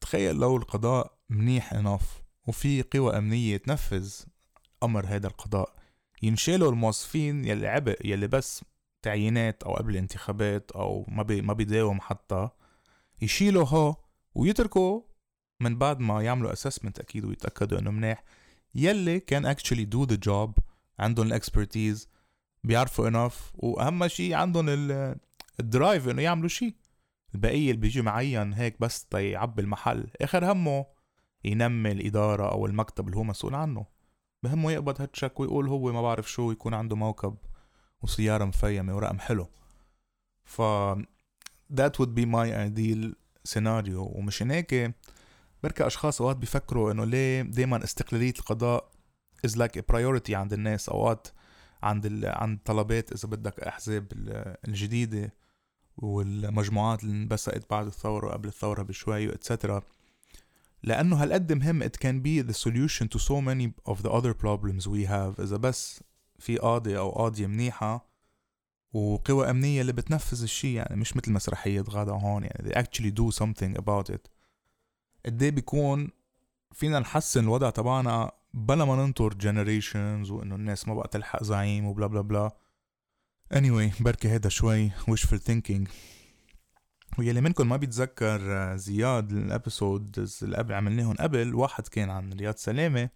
[0.00, 4.14] تخيل لو القضاء منيح انف وفي قوى أمنية تنفذ
[4.82, 5.81] أمر هذا القضاء.
[6.22, 8.64] ينشالوا الموظفين يلي عبء يلي بس
[9.02, 12.48] تعيينات أو قبل الانتخابات أو ما بي ما بيداوم حتى
[13.22, 13.96] يشيلوا هو
[14.34, 15.02] ويتركوا
[15.60, 18.24] من بعد ما يعملوا assessment أكيد ويتأكدوا إنه منيح.
[18.74, 20.58] يلي كان actually do the job
[20.98, 22.08] عندهم ال expertise
[22.64, 24.68] بيعرفوا enough وأهم شيء عندهم
[25.60, 26.74] ال drive إنه يعملوا شيء
[27.34, 30.86] البقية اللي بيجي معين هيك بس تيعبي المحل آخر همه
[31.44, 33.86] ينمي الإدارة أو المكتب اللي هو مسؤول عنه.
[34.42, 37.36] بهمه يقبض هالتشك ويقول هو ما بعرف شو يكون عنده موكب
[38.02, 39.48] وسيارة مفيمة ورقم حلو.
[40.44, 40.62] ف
[41.72, 43.14] that would be my ideal
[43.48, 43.98] scenario.
[43.98, 44.94] ومشان هيك
[45.62, 48.90] بركة أشخاص أوقات بيفكروا إنه ليه دايما استقلالية القضاء
[49.46, 50.88] is like a priority عند الناس.
[50.88, 51.28] أوقات
[51.82, 52.26] عند ال...
[52.26, 54.06] عند طلبات إذا بدك أحزاب
[54.68, 55.34] الجديدة
[55.96, 59.82] والمجموعات اللي انبثقت بعد الثورة وقبل الثورة بشوي واتسترا
[60.82, 64.86] لأنه هالقد مهم it can be the solution to so many of the other problems
[64.86, 65.40] we have.
[65.40, 66.00] إذا بس
[66.38, 68.12] في قاضي أو قاضية منيحة
[68.92, 73.36] وقوى أمنية اللي بتنفذ الشي يعني مش مثل مسرحية غدا هون يعني they actually do
[73.38, 74.30] something about it.
[75.26, 76.10] قد بيكون
[76.72, 82.06] فينا نحسن الوضع تبعنا بلا ما ننطر generations وإنه الناس ما بقى تلحق زعيم وبلا
[82.06, 82.50] بلا بلا.
[83.54, 85.88] Anyway بركي هيدا شوي wishful thinking.
[87.18, 92.32] ويلي منكم ما بيتذكر آه، زياد ال episode اللي قبل عملناهم قبل واحد كان عن
[92.32, 93.08] رياض سلامة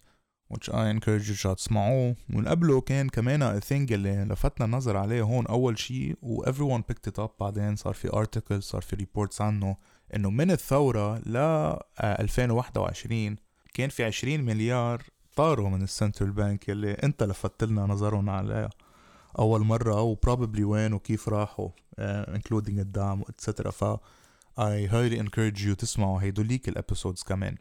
[0.54, 2.16] which I encourage you to تسمعوه.
[2.34, 7.10] والقبله كان كمان a thing اللي لفتنا النظر عليه هون أول شي و everyone picked
[7.10, 7.30] it up.
[7.40, 9.76] بعدين صار في articles صار في reports عنه
[10.16, 11.36] إنه من الثورة ل
[12.00, 13.36] 2021
[13.74, 15.02] كان في 20 مليار
[15.36, 18.70] طاروا من ال central bank اللي انت لفت لنا نظرهم عليها.
[19.38, 23.84] أول مرة و probably وين وكيف راحوا including الدعم etcetera ف
[24.58, 27.56] I highly encourage you تسمعوا هيدوليك ال episodes كمان.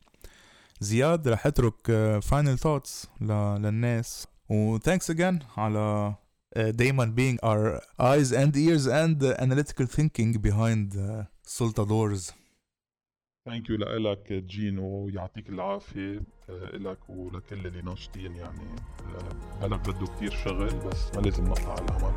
[0.80, 1.92] زياد رح أترك
[2.24, 4.28] final uh, thoughts للناس.
[4.50, 6.16] و thanks again على
[6.58, 12.32] uh, دايما being our eyes and ears and uh, analytical thinking behind uh, سلطة دورز
[13.46, 16.22] ثانك يو لك جين ويعطيك العافية
[16.74, 18.76] لك ولكل اللي ناشطين يعني
[19.62, 22.14] بلد بده كتير شغل بس ما لازم نقطع العمل